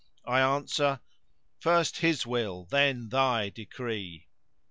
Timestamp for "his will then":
1.97-3.09